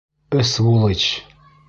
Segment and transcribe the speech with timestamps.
[0.37, 1.11] Ысвулычь!